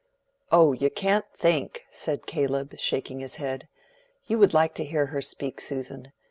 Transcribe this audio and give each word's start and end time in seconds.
"Oh, 0.51 0.73
you 0.73 0.89
can't 0.89 1.25
think!" 1.31 1.83
said 1.91 2.25
Caleb, 2.25 2.79
shaking 2.79 3.19
his 3.19 3.35
head. 3.35 3.67
"You 4.25 4.39
would 4.39 4.51
like 4.51 4.73
to 4.73 4.83
hear 4.83 5.05
her 5.13 5.21
speak, 5.21 5.61
Susan. 5.61 6.11